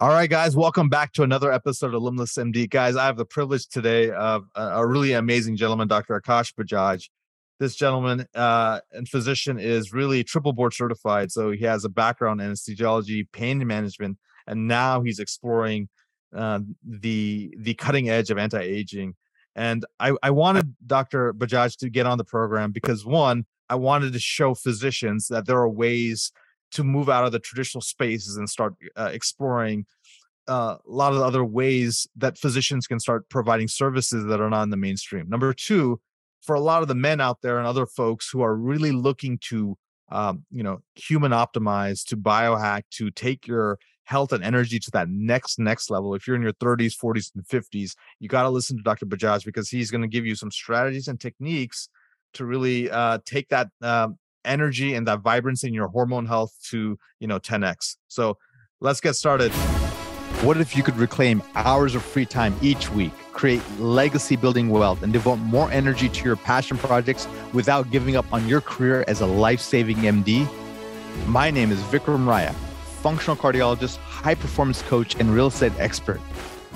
[0.00, 2.70] All right, guys, welcome back to another episode of Limitless MD.
[2.70, 6.20] Guys, I have the privilege today of a, really amazing gentleman, Dr.
[6.20, 7.08] Akash Bajaj.
[7.58, 11.32] This gentleman uh, and physician is really triple board certified.
[11.32, 15.88] So he has a background in anesthesiology, pain management, and now he's exploring
[16.32, 19.16] uh, the the cutting edge of anti-aging.
[19.56, 21.34] And I, I wanted Dr.
[21.34, 25.58] Bajaj to get on the program because one, I wanted to show physicians that there
[25.58, 26.30] are ways
[26.72, 29.86] to move out of the traditional spaces and start uh, exploring
[30.48, 34.62] uh, a lot of other ways that physicians can start providing services that are not
[34.62, 35.28] in the mainstream.
[35.28, 36.00] Number two,
[36.40, 39.38] for a lot of the men out there and other folks who are really looking
[39.48, 39.76] to,
[40.10, 45.08] um, you know, human optimize, to biohack, to take your health and energy to that
[45.10, 46.14] next next level.
[46.14, 49.04] If you're in your 30s, 40s, and 50s, you got to listen to Dr.
[49.04, 51.90] Bajaj because he's going to give you some strategies and techniques
[52.32, 54.08] to really uh, take that uh,
[54.48, 58.36] energy and that vibrancy in your hormone health to you know 10x so
[58.80, 59.50] let's get started.
[60.42, 65.02] What if you could reclaim hours of free time each week create legacy building wealth
[65.02, 69.20] and devote more energy to your passion projects without giving up on your career as
[69.20, 70.48] a life-saving md
[71.26, 72.52] my name is vikram raya
[73.02, 76.20] functional cardiologist high performance coach and real estate expert.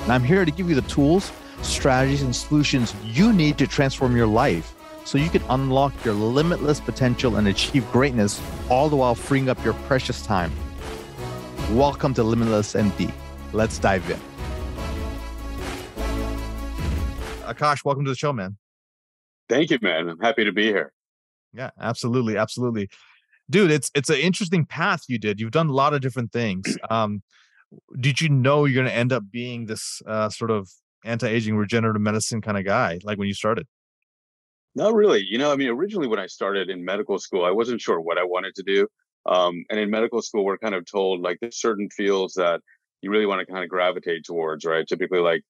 [0.03, 4.17] And i'm here to give you the tools strategies and solutions you need to transform
[4.17, 4.75] your life
[5.05, 9.63] so you can unlock your limitless potential and achieve greatness, all the while freeing up
[9.65, 10.53] your precious time.
[11.71, 13.13] Welcome to Limitless MD.
[13.53, 14.21] Let's dive in.
[17.45, 18.57] Akash, welcome to the show, man.
[19.49, 20.09] Thank you, man.
[20.09, 20.93] I'm happy to be here.
[21.53, 22.89] Yeah, absolutely, absolutely,
[23.51, 23.71] dude.
[23.71, 25.41] It's it's an interesting path you did.
[25.41, 26.77] You've done a lot of different things.
[26.91, 27.23] Um,
[27.99, 30.69] did you know you're going to end up being this uh, sort of
[31.07, 33.67] anti-aging regenerative medicine kind of guy, like when you started?
[34.75, 35.25] Not really.
[35.29, 38.19] You know, I mean, originally when I started in medical school, I wasn't sure what
[38.19, 38.89] I wanted to do.
[39.27, 42.61] Um, and in medical school, we're kind of told like there's certain fields that
[43.03, 44.87] you really want to kind of gravitate towards, right?
[44.87, 45.43] Typically, like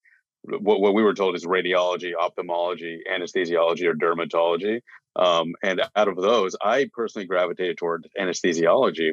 [0.42, 4.80] what, what we were told is radiology, ophthalmology, anesthesiology, or dermatology.
[5.14, 9.12] Um, and out of those, I personally gravitated toward anesthesiology.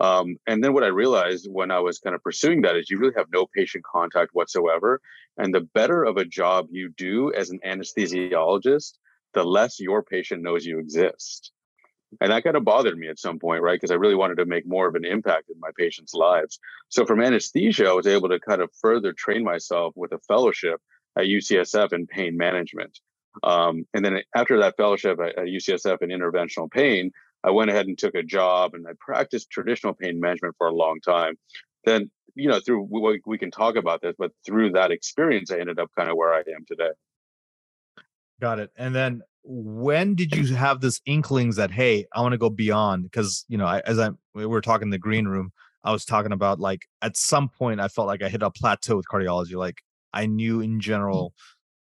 [0.00, 2.98] Um, and then what I realized when I was kind of pursuing that is you
[2.98, 5.00] really have no patient contact whatsoever.
[5.38, 8.94] And the better of a job you do as an anesthesiologist,
[9.34, 11.52] the less your patient knows you exist.
[12.20, 13.74] And that kind of bothered me at some point, right?
[13.74, 16.60] Because I really wanted to make more of an impact in my patients' lives.
[16.88, 20.80] So from anesthesia, I was able to kind of further train myself with a fellowship
[21.18, 22.98] at UCSF in pain management.
[23.42, 27.10] Um, and then after that fellowship at, at UCSF in interventional pain,
[27.42, 30.74] I went ahead and took a job and I practiced traditional pain management for a
[30.74, 31.34] long time.
[31.84, 35.58] Then, you know, through we, we can talk about this, but through that experience, I
[35.58, 36.90] ended up kind of where I am today.
[38.40, 38.70] Got it.
[38.76, 43.04] And then when did you have this inklings that hey, I want to go beyond?
[43.04, 45.52] Because you know, I, as I we were talking in the green room,
[45.84, 48.96] I was talking about like at some point I felt like I hit a plateau
[48.96, 49.54] with cardiology.
[49.54, 50.80] Like I knew in mm-hmm.
[50.80, 51.34] general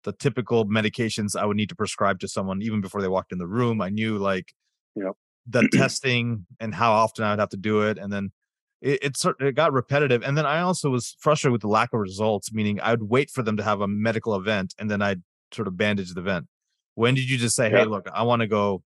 [0.03, 3.39] the typical medications I would need to prescribe to someone even before they walked in
[3.39, 3.81] the room.
[3.81, 4.53] I knew like
[4.97, 5.17] know
[5.47, 8.33] the testing and how often I would have to do it, and then
[8.81, 10.23] it, it, it got repetitive.
[10.23, 13.31] And then I also was frustrated with the lack of results, meaning I would wait
[13.31, 15.23] for them to have a medical event and then I'd
[15.55, 16.47] sort of bandage the vent?
[16.95, 17.81] When did you just say, yeah.
[17.81, 18.83] "Hey, look, I want to go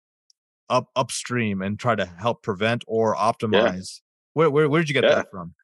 [0.69, 4.01] up upstream and try to help prevent or optimize"?
[4.01, 4.03] Yeah.
[4.35, 5.17] Where, where where did you get yeah.
[5.17, 5.55] that from?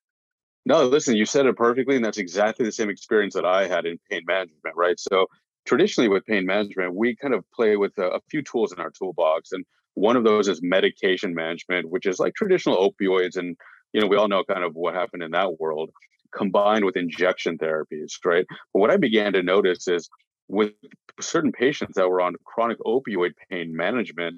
[0.66, 3.86] No, listen, you said it perfectly, and that's exactly the same experience that I had
[3.86, 4.98] in pain management, right?
[5.00, 5.26] So
[5.66, 8.90] traditionally with pain management, we kind of play with a, a few tools in our
[8.90, 13.56] toolbox, and one of those is medication management, which is like traditional opioids, and
[13.92, 15.90] you know we all know kind of what happened in that world
[16.32, 18.46] combined with injection therapies, right?
[18.72, 20.08] But what I began to notice is
[20.50, 20.72] with
[21.20, 24.36] certain patients that were on chronic opioid pain management,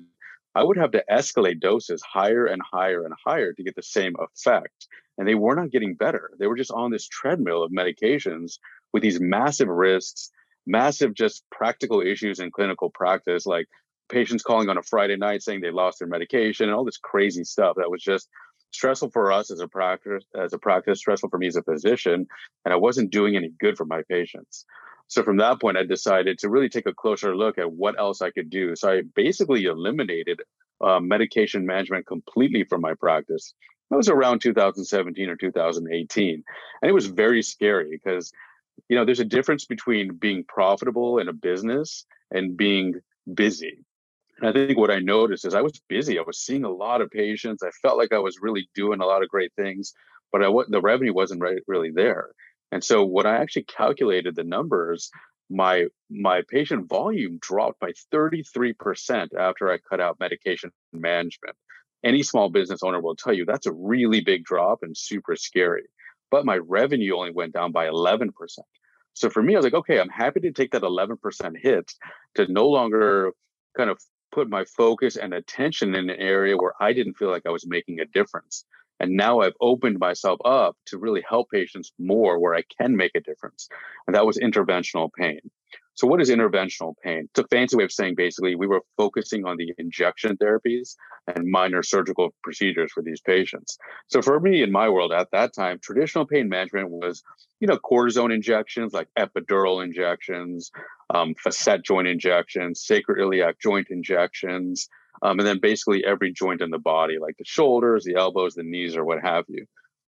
[0.54, 4.14] I would have to escalate doses higher and higher and higher to get the same
[4.18, 4.88] effect.
[5.16, 6.30] And they were not getting better.
[6.38, 8.58] They were just on this treadmill of medications
[8.92, 10.30] with these massive risks,
[10.66, 13.66] massive just practical issues in clinical practice, like
[14.10, 17.44] patients calling on a Friday night saying they lost their medication and all this crazy
[17.44, 18.28] stuff that was just
[18.72, 22.26] stressful for us as a practice, as a practice, stressful for me as a physician,
[22.64, 24.66] and I wasn't doing any good for my patients.
[25.12, 28.22] So from that point, I decided to really take a closer look at what else
[28.22, 28.74] I could do.
[28.74, 30.40] So I basically eliminated
[30.80, 33.52] uh, medication management completely from my practice.
[33.90, 36.44] That was around 2017 or 2018,
[36.80, 38.32] and it was very scary because
[38.88, 42.94] you know there's a difference between being profitable in a business and being
[43.34, 43.84] busy.
[44.38, 46.18] And I think what I noticed is I was busy.
[46.18, 47.62] I was seeing a lot of patients.
[47.62, 49.92] I felt like I was really doing a lot of great things,
[50.32, 52.30] but I the revenue wasn't really there.
[52.72, 55.10] And so when I actually calculated the numbers,
[55.50, 61.56] my my patient volume dropped by 33% after I cut out medication management.
[62.04, 65.84] Any small business owner will tell you that's a really big drop and super scary.
[66.32, 68.30] but my revenue only went down by 11%.
[69.14, 71.18] So for me, I was like, okay, I'm happy to take that 11%
[71.62, 71.92] hit
[72.36, 73.32] to no longer
[73.76, 74.00] kind of
[74.32, 77.66] put my focus and attention in an area where I didn't feel like I was
[77.66, 78.64] making a difference.
[79.02, 83.12] And now I've opened myself up to really help patients more where I can make
[83.16, 83.68] a difference.
[84.06, 85.40] And that was interventional pain.
[85.94, 87.28] So, what is interventional pain?
[87.30, 90.94] It's a fancy way of saying basically we were focusing on the injection therapies
[91.26, 93.76] and minor surgical procedures for these patients.
[94.06, 97.22] So, for me in my world at that time, traditional pain management was,
[97.60, 100.70] you know, cortisone injections like epidural injections,
[101.12, 104.88] um, facet joint injections, sacroiliac joint injections,
[105.22, 108.62] um, and then basically every joint in the body, like the shoulders, the elbows, the
[108.62, 109.66] knees, or what have you.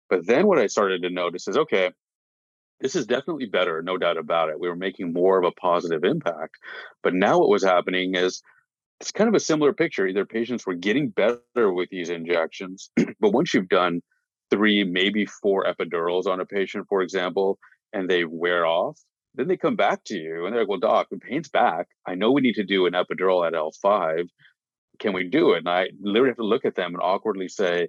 [0.09, 1.91] But then what I started to notice is okay,
[2.81, 4.59] this is definitely better, no doubt about it.
[4.59, 6.57] We were making more of a positive impact.
[7.03, 8.43] But now what was happening is
[9.01, 10.07] it's kind of a similar picture.
[10.07, 12.91] Either patients were getting better with these injections,
[13.21, 14.01] but once you've done
[14.51, 17.59] three, maybe four epidurals on a patient, for example,
[17.93, 19.01] and they wear off,
[19.35, 21.87] then they come back to you and they're like, well, doc, the pain's back.
[22.07, 24.27] I know we need to do an epidural at L5.
[25.03, 25.59] Can we do it?
[25.59, 27.89] And I literally have to look at them and awkwardly say,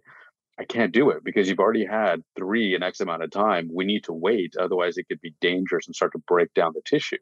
[0.60, 3.70] I can't do it because you've already had three in X amount of time.
[3.72, 4.56] We need to wait.
[4.60, 7.18] Otherwise, it could be dangerous and start to break down the tissue.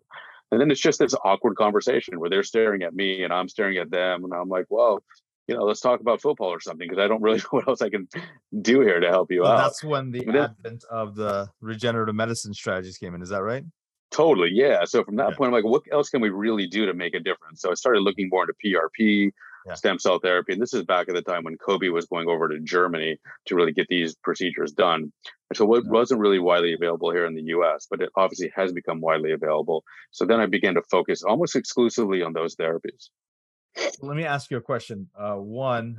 [0.52, 3.78] And then it's just this awkward conversation where they're staring at me and I'm staring
[3.78, 4.24] at them.
[4.24, 5.04] And I'm like, well,
[5.48, 7.82] you know, let's talk about football or something because I don't really know what else
[7.82, 8.08] I can
[8.62, 9.58] do here to help you well, out.
[9.58, 13.22] That's when the advent of the regenerative medicine strategies came in.
[13.22, 13.66] Is that right?
[14.12, 14.50] Totally.
[14.52, 14.84] Yeah.
[14.84, 15.36] So from that yeah.
[15.36, 17.62] point, I'm like, what else can we really do to make a difference?
[17.62, 19.32] So I started looking more into PRP,
[19.66, 19.74] yeah.
[19.74, 20.54] stem cell therapy.
[20.54, 23.56] And this is back at the time when Kobe was going over to Germany to
[23.56, 25.12] really get these procedures done.
[25.50, 25.92] And so it yeah.
[25.92, 29.84] wasn't really widely available here in the US, but it obviously has become widely available.
[30.12, 33.10] So then I began to focus almost exclusively on those therapies.
[34.02, 35.10] Let me ask you a question.
[35.18, 35.96] Uh, one,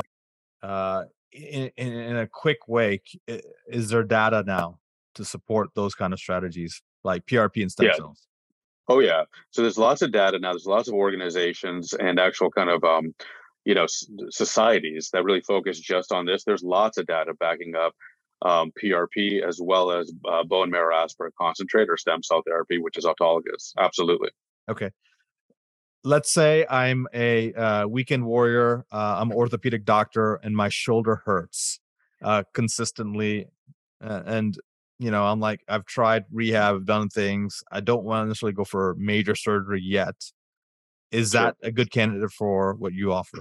[0.62, 3.00] uh, in, in, in a quick way,
[3.66, 4.78] is there data now
[5.14, 7.96] to support those kind of strategies like PRP and stem yeah.
[7.96, 8.26] cells?
[8.88, 9.24] Oh yeah.
[9.50, 10.52] So there's lots of data now.
[10.52, 13.14] There's lots of organizations and actual kind of um,
[13.64, 13.86] you know
[14.30, 16.44] societies that really focus just on this.
[16.44, 17.94] There's lots of data backing up
[18.44, 22.96] um, prp as well as uh, bone marrow aspirate concentrate or stem cell therapy which
[22.96, 23.72] is autologous.
[23.78, 24.30] Absolutely.
[24.68, 24.90] Okay.
[26.04, 31.22] Let's say i'm a uh, weekend warrior uh, i'm an orthopedic doctor and my shoulder
[31.24, 31.78] hurts
[32.22, 33.46] uh, consistently
[34.00, 34.58] and
[34.98, 37.62] you know i'm like i've tried rehab done things.
[37.70, 40.16] I don't want to necessarily go for major surgery yet
[41.12, 43.38] is that a good candidate for what you offer?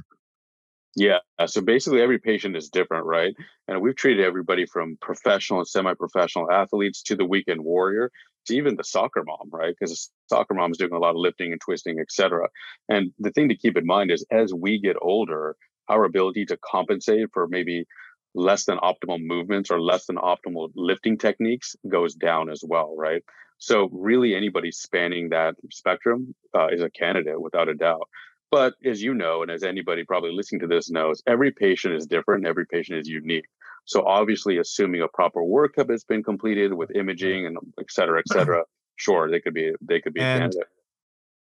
[0.96, 1.20] Yeah.
[1.46, 3.34] So basically, every patient is different, right?
[3.68, 8.12] And we've treated everybody from professional and semi professional athletes to the weekend warrior
[8.48, 9.74] to even the soccer mom, right?
[9.80, 12.50] Because the soccer mom is doing a lot of lifting and twisting, etc.
[12.90, 15.56] And the thing to keep in mind is as we get older,
[15.88, 17.86] our ability to compensate for maybe
[18.34, 23.24] less than optimal movements or less than optimal lifting techniques goes down as well, right?
[23.62, 28.10] So really, anybody spanning that spectrum uh, is a candidate without a doubt.
[28.50, 32.08] But as you know, and as anybody probably listening to this knows, every patient is
[32.08, 32.48] different.
[32.48, 33.46] Every patient is unique.
[33.86, 38.28] So obviously, assuming a proper workup has been completed with imaging and et cetera, et
[38.34, 38.64] cetera,
[38.96, 40.68] sure, they could be they could be and a candidate.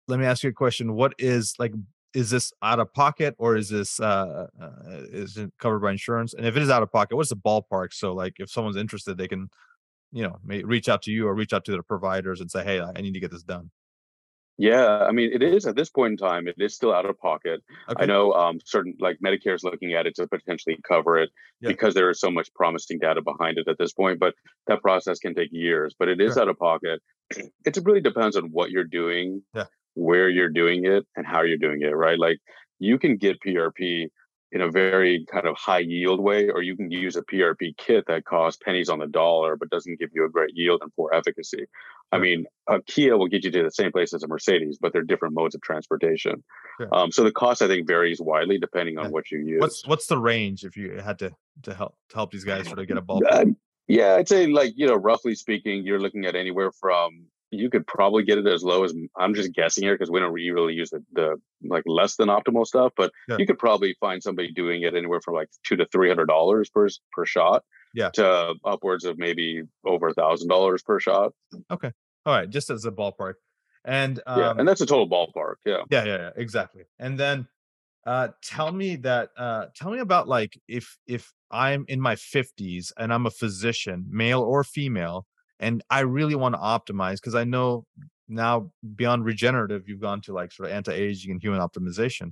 [0.10, 0.96] Let me ask you a question.
[0.96, 1.72] What is like?
[2.14, 4.70] Is this out of pocket or is this uh, uh
[5.10, 6.34] is it covered by insurance?
[6.34, 7.94] And if it is out of pocket, what's the ballpark?
[7.94, 9.50] So like, if someone's interested, they can
[10.12, 12.64] you know may reach out to you or reach out to their providers and say
[12.64, 13.70] hey i need to get this done
[14.58, 17.18] yeah i mean it is at this point in time it is still out of
[17.20, 18.04] pocket okay.
[18.04, 21.30] i know um, certain like medicare is looking at it to potentially cover it
[21.62, 21.70] yeah.
[21.70, 24.34] because there is so much promising data behind it at this point but
[24.68, 26.44] that process can take years but it is sure.
[26.44, 27.02] out of pocket
[27.66, 29.66] it really depends on what you're doing yeah.
[29.94, 32.40] where you're doing it and how you're doing it right like
[32.80, 34.08] you can get prp
[34.52, 38.06] in a very kind of high yield way, or you can use a PRP kit
[38.08, 41.14] that costs pennies on the dollar but doesn't give you a great yield and poor
[41.14, 41.66] efficacy.
[42.12, 44.92] I mean, a Kia will get you to the same place as a Mercedes, but
[44.92, 46.44] they're different modes of transportation.
[46.94, 49.12] Um, so the cost I think varies widely depending on yeah.
[49.12, 49.60] what you use.
[49.60, 51.32] What's what's the range if you had to
[51.64, 53.22] to help to help these guys sort of get a ball?
[53.30, 53.46] Uh,
[53.88, 57.86] yeah, I'd say like you know, roughly speaking, you're looking at anywhere from you could
[57.88, 60.92] probably get it as low as I'm just guessing here because we don't really use
[60.92, 61.36] the, the
[61.68, 63.38] like less than optimal stuff, but yeah.
[63.40, 66.70] you could probably find somebody doing it anywhere from like two to three hundred dollars
[66.70, 67.64] per per shot.
[67.94, 68.10] Yeah.
[68.12, 71.34] To upwards of maybe over a thousand dollars per shot.
[71.72, 71.92] Okay.
[72.26, 72.50] All right.
[72.50, 73.34] Just as a ballpark.
[73.84, 75.56] And um, yeah, and that's a total ballpark.
[75.66, 75.82] Yeah.
[75.90, 76.06] Yeah.
[76.06, 76.18] Yeah.
[76.18, 76.30] Yeah.
[76.36, 76.84] Exactly.
[77.00, 77.48] And then
[78.06, 82.92] uh tell me that uh tell me about like if if I'm in my 50s
[82.96, 85.26] and I'm a physician, male or female,
[85.60, 87.86] and I really want to optimize because I know
[88.28, 92.32] now beyond regenerative, you've gone to like sort of anti-aging and human optimization.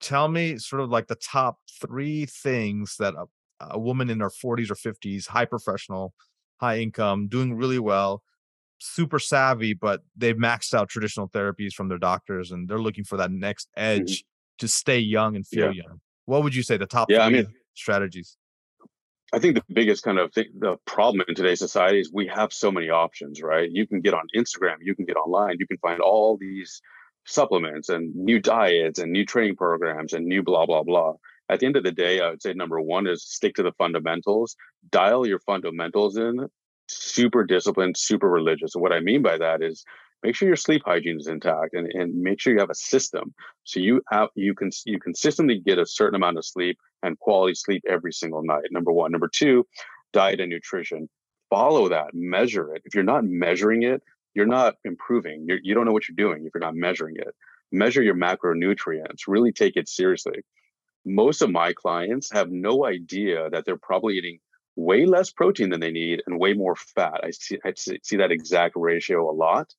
[0.00, 3.24] Tell me sort of like the top three things that a,
[3.60, 6.12] a woman in her 40s or 50s, high professional,
[6.60, 8.22] high income, doing really well,
[8.78, 13.16] super savvy, but they've maxed out traditional therapies from their doctors and they're looking for
[13.16, 14.00] that next mm-hmm.
[14.00, 14.56] edge mm-hmm.
[14.58, 15.82] to stay young and feel yeah.
[15.84, 16.00] young.
[16.26, 18.36] What would you say the top yeah, I mean, strategies?
[19.32, 22.52] I think the biggest kind of thing, the problem in today's society is we have
[22.52, 23.68] so many options, right?
[23.70, 26.80] You can get on Instagram, you can get online, you can find all these
[27.26, 31.14] supplements and new diets and new training programs and new blah blah blah.
[31.48, 33.72] At the end of the day, I would say number one is stick to the
[33.72, 34.56] fundamentals,
[34.90, 36.48] dial your fundamentals in,
[36.88, 38.74] super disciplined, super religious.
[38.74, 39.84] And what I mean by that is
[40.22, 43.34] make sure your sleep hygiene is intact and, and make sure you have a system
[43.64, 47.54] so you have you can you consistently get a certain amount of sleep and quality
[47.54, 49.12] sleep every single night number one.
[49.12, 49.66] Number two
[50.12, 51.08] diet and nutrition.
[51.50, 52.82] Follow that measure it.
[52.84, 54.02] If you're not measuring it
[54.36, 55.46] you're not improving.
[55.48, 57.34] You're, you don't know what you're doing if you're not measuring it.
[57.72, 59.22] Measure your macronutrients.
[59.26, 60.44] Really take it seriously.
[61.06, 64.38] Most of my clients have no idea that they're probably eating
[64.76, 67.22] way less protein than they need and way more fat.
[67.24, 69.72] I see I see that exact ratio a lot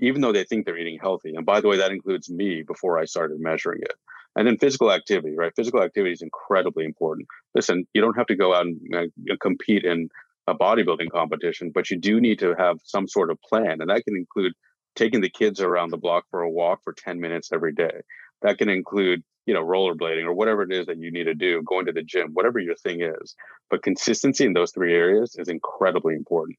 [0.00, 1.34] even though they think they're eating healthy.
[1.34, 3.92] And by the way, that includes me before I started measuring it.
[4.36, 5.52] And then physical activity, right?
[5.56, 7.26] Physical activity is incredibly important.
[7.54, 10.08] Listen, you don't have to go out and uh, compete in
[10.46, 13.80] a bodybuilding competition, but you do need to have some sort of plan.
[13.80, 14.52] And that can include
[14.94, 18.00] taking the kids around the block for a walk for 10 minutes every day.
[18.42, 21.62] That can include, you know, rollerblading or whatever it is that you need to do,
[21.62, 23.34] going to the gym, whatever your thing is.
[23.68, 26.56] But consistency in those three areas is incredibly important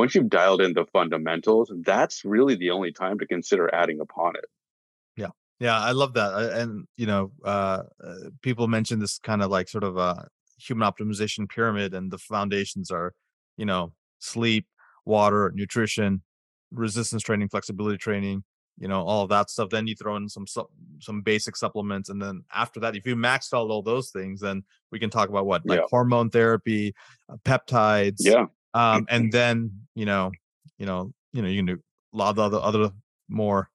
[0.00, 4.34] once you've dialed in the fundamentals, that's really the only time to consider adding upon
[4.34, 4.46] it.
[5.60, 5.78] Yeah.
[5.78, 6.52] I love that.
[6.54, 10.26] And you know, uh, uh people mention this kind of like sort of a
[10.58, 13.12] human optimization pyramid and the foundations are,
[13.56, 14.66] you know, sleep,
[15.04, 16.22] water, nutrition,
[16.72, 18.44] resistance training, flexibility training,
[18.78, 19.70] you know, all that stuff.
[19.70, 20.46] Then you throw in some
[21.00, 24.62] some basic supplements, and then after that, if you maxed out all those things, then
[24.90, 25.86] we can talk about what like yeah.
[25.90, 26.94] hormone therapy,
[27.28, 30.30] uh, peptides, yeah, um, and then you know,
[30.78, 31.78] you know, you know, you can do
[32.14, 32.90] a lot of other other
[33.28, 33.68] more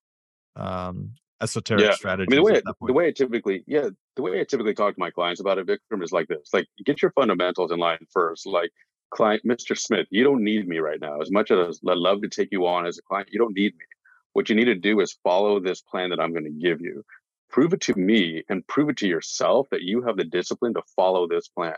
[0.56, 1.12] um,
[1.46, 1.94] esoteric yeah.
[1.94, 2.28] strategies.
[2.32, 5.00] I mean, the way the way I typically yeah the way I typically talk to
[5.00, 8.46] my clients about it, Vikram, is like this: like get your fundamentals in line first.
[8.46, 8.72] Like
[9.12, 9.78] client, Mr.
[9.78, 11.22] Smith, you don't need me right now.
[11.22, 13.74] As much as I'd love to take you on as a client, you don't need
[13.74, 13.86] me.
[14.34, 17.04] What you need to do is follow this plan that I'm going to give you.
[17.50, 20.82] Prove it to me and prove it to yourself that you have the discipline to
[20.96, 21.75] follow this plan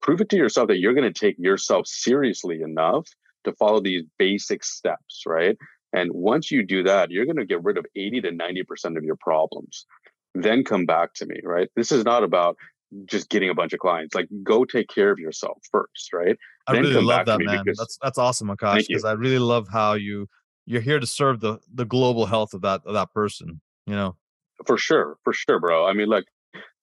[0.00, 3.06] prove it to yourself that you're going to take yourself seriously enough
[3.44, 5.56] to follow these basic steps, right?
[5.92, 9.04] And once you do that, you're going to get rid of 80 to 90% of
[9.04, 9.86] your problems.
[10.34, 11.68] Then come back to me, right?
[11.74, 12.56] This is not about
[13.06, 14.14] just getting a bunch of clients.
[14.14, 16.36] Like go take care of yourself first, right?
[16.66, 17.64] I then really love that, man.
[17.64, 20.28] Because, that's that's awesome, Akash, because I really love how you
[20.66, 24.16] you're here to serve the the global health of that of that person, you know.
[24.66, 25.86] For sure, for sure, bro.
[25.86, 26.26] I mean, like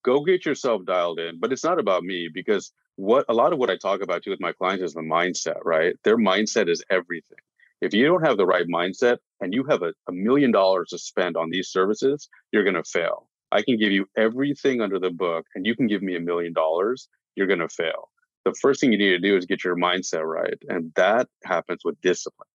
[0.03, 3.59] go get yourself dialed in, but it's not about me because what a lot of
[3.59, 5.95] what I talk about too with my clients is the mindset, right?
[6.03, 7.37] Their mindset is everything.
[7.81, 10.97] If you don't have the right mindset and you have a, a million dollars to
[10.97, 13.27] spend on these services, you're going to fail.
[13.51, 16.53] I can give you everything under the book and you can give me a million
[16.53, 18.09] dollars, you're going to fail.
[18.43, 20.57] The first thing you need to do is get your mindset right.
[20.69, 22.47] And that happens with discipline.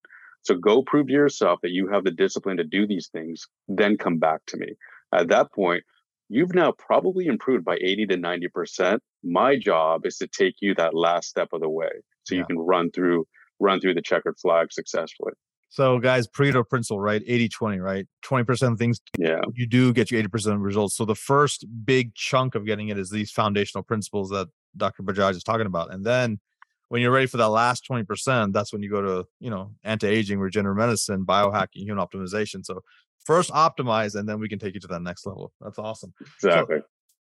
[0.43, 3.99] So go prove to yourself that you have the discipline to do these things, then
[3.99, 4.69] come back to me.
[5.13, 5.85] At that point,
[6.29, 9.01] you've now probably improved by 80 to 90%.
[9.23, 11.91] My job is to take you that last step of the way
[12.25, 12.41] so yeah.
[12.41, 13.27] you can run through
[13.61, 15.33] run through the checkered flag successfully.
[15.69, 17.25] So guys, Pareto principle, right?
[17.25, 18.07] 80-20, right?
[18.25, 19.41] 20% of things yeah.
[19.55, 20.97] you do get you 80% of results.
[20.97, 25.05] So the first big chunk of getting it is these foundational principles that Dr.
[25.05, 25.93] Bajaj is talking about.
[25.93, 26.41] And then
[26.89, 30.41] when you're ready for that last 20%, that's when you go to, you know, anti-aging,
[30.41, 32.67] regenerative medicine, biohacking, human optimization.
[32.67, 32.83] So
[33.25, 36.79] first optimize and then we can take you to that next level that's awesome exactly
[36.79, 36.85] so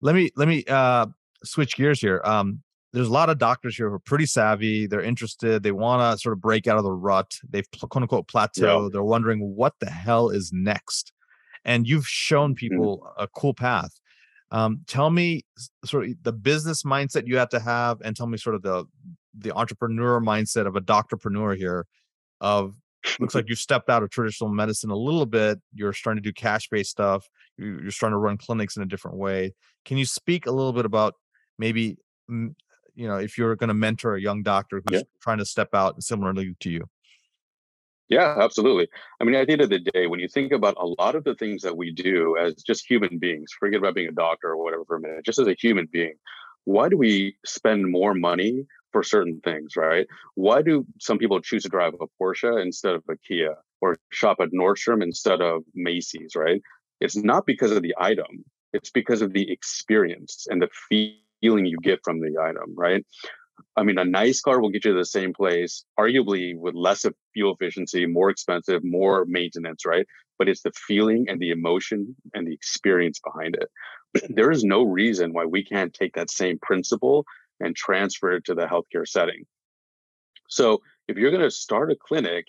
[0.01, 1.05] let me let me uh
[1.43, 2.61] switch gears here um
[2.95, 6.19] there's a lot of doctors here who are pretty savvy they're interested they want to
[6.21, 8.89] sort of break out of the rut they've quote unquote plateau yeah.
[8.91, 11.11] they're wondering what the hell is next
[11.63, 12.55] and you've shown mm-hmm.
[12.55, 13.23] people mm-hmm.
[13.23, 13.99] a cool path
[14.51, 15.43] um, tell me
[15.83, 18.85] sort of the business mindset you have to have and tell me sort of the
[19.37, 21.85] the entrepreneur mindset of a doctorpreneur here
[22.39, 22.75] of
[23.19, 25.59] looks like you stepped out of traditional medicine a little bit.
[25.73, 27.27] You're starting to do cash based stuff.
[27.57, 29.53] You're starting to run clinics in a different way.
[29.83, 31.15] Can you speak a little bit about
[31.57, 31.97] maybe,
[32.95, 35.05] you know, if you're going to mentor a young doctor who's yeah.
[35.21, 36.85] trying to step out similarly to you?
[38.07, 38.87] Yeah, absolutely.
[39.19, 41.23] I mean, at the end of the day, when you think about a lot of
[41.23, 44.63] the things that we do as just human beings, forget about being a doctor or
[44.63, 46.13] whatever for a minute, just as a human being,
[46.65, 50.07] why do we spend more money for certain things, right?
[50.35, 54.37] Why do some people choose to drive a Porsche instead of a Kia or shop
[54.39, 56.61] at Nordstrom instead of Macy's, right?
[57.01, 60.69] It's not because of the item, it's because of the experience and the
[61.41, 63.05] feeling you get from the item, right?
[63.77, 67.05] I mean, a nice car will get you to the same place, arguably with less
[67.05, 70.05] of fuel efficiency, more expensive, more maintenance, right?
[70.37, 74.29] But it's the feeling and the emotion and the experience behind it.
[74.35, 77.25] there is no reason why we can't take that same principle
[77.59, 79.45] and transfer it to the healthcare setting.
[80.47, 82.47] So if you're going to start a clinic,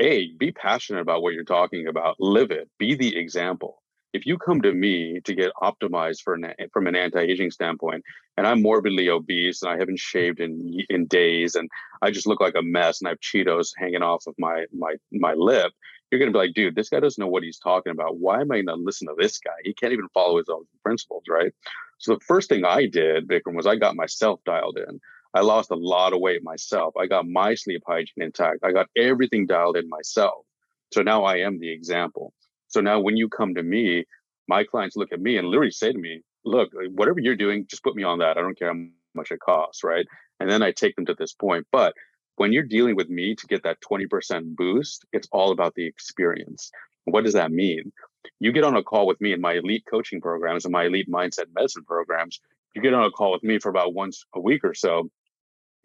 [0.00, 3.82] A, be passionate about what you're talking about, live it, be the example
[4.16, 8.02] if you come to me to get optimized for an, from an anti-aging standpoint
[8.36, 11.68] and i'm morbidly obese and i haven't shaved in in days and
[12.02, 14.94] i just look like a mess and i have cheetos hanging off of my my
[15.12, 15.72] my lip
[16.10, 18.18] you're going to be like dude this guy doesn't know what he's talking about.
[18.18, 19.50] Why am i going to listen to this guy?
[19.64, 21.52] He can't even follow his own principles right?
[21.98, 25.00] So the first thing i did vikram was i got myself dialed in.
[25.34, 26.94] I lost a lot of weight myself.
[26.96, 28.60] I got my sleep hygiene intact.
[28.62, 30.44] I got everything dialed in myself.
[30.92, 32.32] So now i am the example
[32.68, 34.04] so now when you come to me,
[34.48, 37.66] my clients look at me and literally say to me, look, uh, whatever you're doing,
[37.68, 38.38] just put me on that.
[38.38, 38.80] I don't care how
[39.14, 40.06] much it costs, right?
[40.40, 41.66] And then I take them to this point.
[41.72, 41.94] But
[42.36, 46.70] when you're dealing with me to get that 20% boost, it's all about the experience.
[47.04, 47.92] What does that mean?
[48.40, 51.08] You get on a call with me in my elite coaching programs and my elite
[51.10, 52.40] mindset medicine programs.
[52.74, 55.08] You get on a call with me for about once a week or so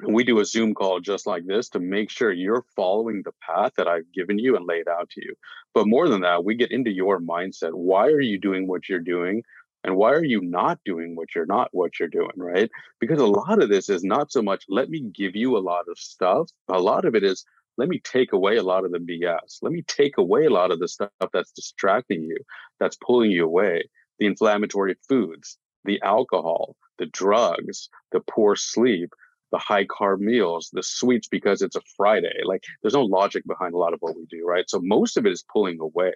[0.08, 3.74] we do a Zoom call just like this to make sure you're following the path
[3.78, 5.36] that I've given you and laid out to you.
[5.74, 7.74] But more than that, we get into your mindset.
[7.74, 9.44] Why are you doing what you're doing?
[9.84, 12.70] And why are you not doing what you're not what you're doing, right?
[13.00, 15.86] Because a lot of this is not so much let me give you a lot
[15.90, 16.50] of stuff.
[16.70, 17.44] A lot of it is
[17.78, 19.58] let me take away a lot of the BS.
[19.62, 22.38] Let me take away a lot of the stuff that's distracting you,
[22.80, 23.84] that's pulling you away.
[24.20, 29.14] The inflammatory foods, the alcohol, the drugs, the poor sleep,
[29.52, 32.40] the high carb meals, the sweets because it's a Friday.
[32.44, 34.70] Like there's no logic behind a lot of what we do, right?
[34.70, 36.14] So most of it is pulling away.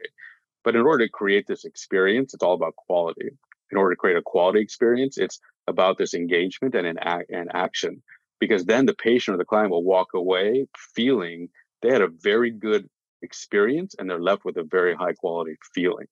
[0.64, 3.30] But in order to create this experience, it's all about quality.
[3.72, 7.50] In order to create a quality experience, it's about this engagement and an act and
[7.54, 8.02] action.
[8.40, 11.50] Because then the patient or the client will walk away feeling
[11.82, 12.90] they had a very good
[13.22, 16.08] experience and they're left with a very high quality feeling.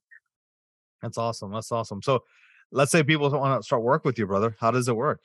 [1.01, 1.51] That's awesome.
[1.51, 2.01] That's awesome.
[2.01, 2.23] So
[2.71, 4.55] let's say people want to start work with you, brother.
[4.59, 5.21] How does it work?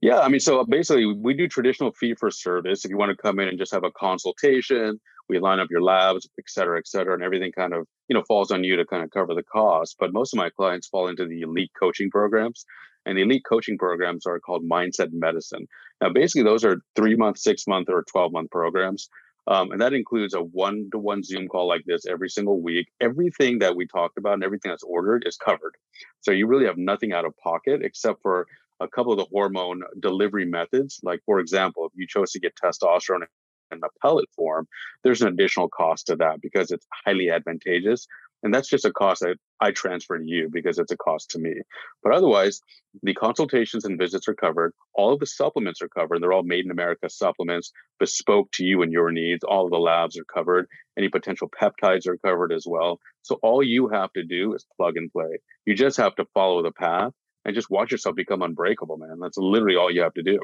[0.00, 2.84] Yeah, I mean, so basically, we do traditional fee for service.
[2.84, 5.82] If you want to come in and just have a consultation, we line up your
[5.82, 8.84] labs, et cetera, et cetera, and everything kind of you know falls on you to
[8.84, 9.96] kind of cover the cost.
[9.98, 12.64] But most of my clients fall into the elite coaching programs,
[13.06, 15.66] and the elite coaching programs are called Mindset Medicine.
[16.00, 19.08] Now, basically, those are three month, six month, or twelve month programs.
[19.48, 22.86] Um, and that includes a one to one Zoom call like this every single week.
[23.00, 25.74] Everything that we talked about and everything that's ordered is covered.
[26.20, 28.46] So you really have nothing out of pocket except for
[28.82, 31.00] a couple of the hormone delivery methods.
[31.02, 33.24] Like, for example, if you chose to get testosterone
[33.70, 34.66] in the pellet form,
[35.02, 38.06] there's an additional cost to that because it's highly advantageous.
[38.42, 41.38] And that's just a cost that I transfer to you because it's a cost to
[41.38, 41.54] me.
[42.02, 42.60] But otherwise,
[43.02, 44.72] the consultations and visits are covered.
[44.94, 46.20] All of the supplements are covered.
[46.20, 49.44] They're all made in America supplements, bespoke to you and your needs.
[49.44, 50.66] All of the labs are covered.
[50.98, 52.98] Any potential peptides are covered as well.
[53.22, 55.38] So all you have to do is plug and play.
[55.64, 57.12] You just have to follow the path
[57.44, 59.18] and just watch yourself become unbreakable, man.
[59.20, 60.38] That's literally all you have to do.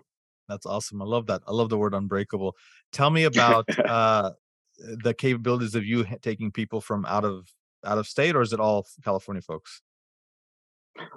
[0.48, 1.02] That's awesome.
[1.02, 1.42] I love that.
[1.46, 2.56] I love the word unbreakable.
[2.92, 4.32] Tell me about uh,
[4.78, 7.48] the capabilities of you taking people from out of
[7.84, 9.82] out of state, or is it all California folks?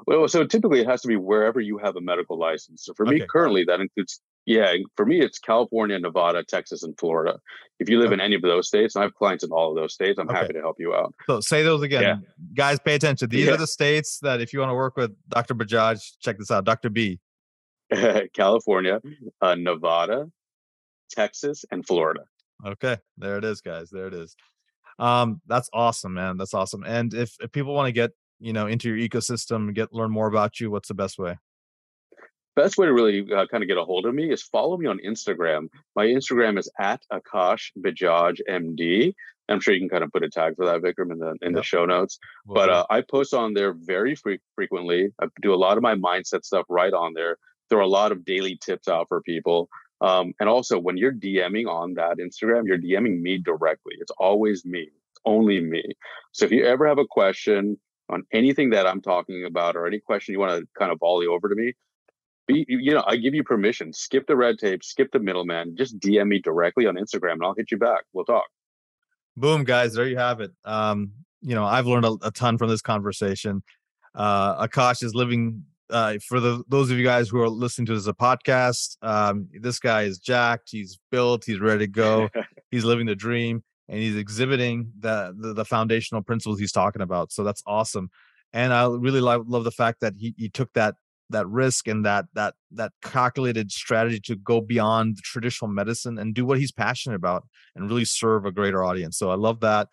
[0.05, 2.85] Well, so typically it has to be wherever you have a medical license.
[2.85, 3.15] So for okay.
[3.15, 7.39] me, currently that includes yeah, for me, it's California, Nevada, Texas, and Florida.
[7.79, 8.15] If you live okay.
[8.15, 10.29] in any of those states, and I have clients in all of those states, I'm
[10.29, 10.39] okay.
[10.39, 11.13] happy to help you out.
[11.27, 12.01] So say those again.
[12.01, 12.15] Yeah.
[12.53, 13.29] Guys, pay attention.
[13.29, 13.53] These yeah.
[13.53, 15.53] are the states that if you want to work with Dr.
[15.53, 16.65] Bajaj, check this out.
[16.65, 16.89] Dr.
[16.89, 17.19] B.
[18.33, 19.01] California,
[19.41, 20.31] uh, Nevada,
[21.11, 22.21] Texas, and Florida.
[22.65, 22.97] Okay.
[23.17, 23.89] There it is, guys.
[23.89, 24.35] There it is.
[24.97, 26.37] Um, that's awesome, man.
[26.37, 26.83] That's awesome.
[26.83, 30.27] And if, if people want to get, you know, into your ecosystem, get learn more
[30.27, 31.37] about you, what's the best way?
[32.55, 34.87] Best way to really uh, kind of get a hold of me is follow me
[34.87, 35.69] on Instagram.
[35.95, 39.13] My Instagram is at Akash Bajaj MD.
[39.49, 41.51] I'm sure you can kind of put a tag for that, Vikram, in the in
[41.51, 41.53] yep.
[41.53, 42.19] the show notes.
[42.45, 45.09] but uh, I post on there very fre- frequently.
[45.21, 47.37] I do a lot of my mindset stuff right on there.
[47.69, 49.69] There are a lot of daily tips out for people.
[49.99, 53.93] Um, and also, when you're DMing on that Instagram, you're DMing me directly.
[53.99, 54.81] It's always me.
[54.81, 55.83] It's only me.
[56.31, 57.77] So if you ever have a question
[58.09, 61.27] on anything that I'm talking about or any question you want to kind of volley
[61.27, 61.73] over to me,
[62.67, 63.93] you know, I give you permission.
[63.93, 65.75] Skip the red tape, skip the middleman.
[65.77, 68.03] Just DM me directly on Instagram, and I'll hit you back.
[68.13, 68.45] We'll talk.
[69.37, 69.93] Boom, guys!
[69.93, 70.51] There you have it.
[70.65, 71.11] Um,
[71.41, 73.63] you know, I've learned a, a ton from this conversation.
[74.15, 75.65] Uh, Akash is living.
[75.89, 78.97] Uh, for the those of you guys who are listening to this as a podcast,
[79.01, 80.69] um, this guy is jacked.
[80.71, 81.43] He's built.
[81.45, 82.29] He's ready to go.
[82.71, 87.31] he's living the dream, and he's exhibiting the, the the foundational principles he's talking about.
[87.31, 88.09] So that's awesome.
[88.53, 90.95] And I really love, love the fact that he, he took that
[91.31, 96.45] that risk and that that that calculated strategy to go beyond traditional medicine and do
[96.45, 99.17] what he's passionate about and really serve a greater audience.
[99.17, 99.87] So I love that.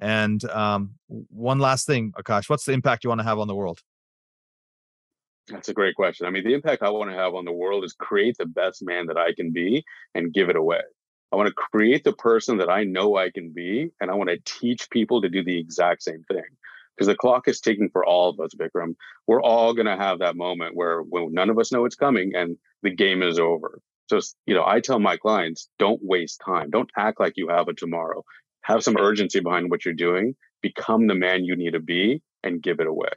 [0.00, 3.54] And um, one last thing, Akash, what's the impact you want to have on the
[3.54, 3.80] world?
[5.48, 6.26] That's a great question.
[6.26, 8.82] I mean, the impact I want to have on the world is create the best
[8.82, 10.80] man that I can be and give it away.
[11.32, 14.30] I want to create the person that I know I can be, and I want
[14.30, 16.44] to teach people to do the exact same thing.
[16.96, 18.94] Because the clock is ticking for all of us, Vikram.
[19.26, 22.32] We're all going to have that moment where when none of us know it's coming
[22.34, 23.80] and the game is over.
[24.08, 26.70] So, you know, I tell my clients, don't waste time.
[26.70, 28.22] Don't act like you have a tomorrow.
[28.62, 30.36] Have some urgency behind what you're doing.
[30.62, 33.08] Become the man you need to be and give it away.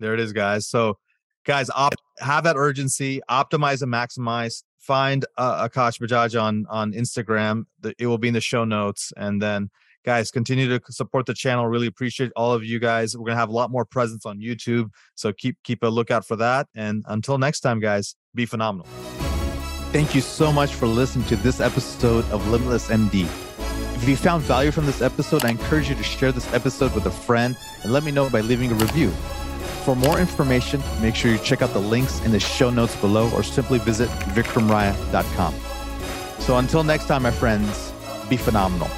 [0.00, 0.68] There it is, guys.
[0.68, 0.98] So
[1.44, 4.62] guys, op- have that urgency, optimize and maximize.
[4.78, 7.64] Find uh, Akash Bajaj on on Instagram.
[7.98, 9.12] it will be in the show notes.
[9.16, 9.70] And then,
[10.08, 11.66] guys, continue to support the channel.
[11.66, 13.14] Really appreciate all of you guys.
[13.14, 16.34] We're gonna have a lot more presence on YouTube, so keep keep a lookout for
[16.36, 16.66] that.
[16.74, 18.86] And until next time, guys, be phenomenal.
[19.92, 23.26] Thank you so much for listening to this episode of Limitless MD.
[23.96, 27.04] If you found value from this episode, I encourage you to share this episode with
[27.04, 29.10] a friend and let me know by leaving a review.
[29.84, 33.30] For more information, make sure you check out the links in the show notes below
[33.32, 35.54] or simply visit vikramraya.com.
[36.38, 37.92] So until next time, my friends,
[38.30, 38.88] be phenomenal.